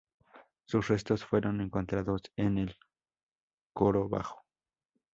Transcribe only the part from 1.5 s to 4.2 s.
encontrados en el coro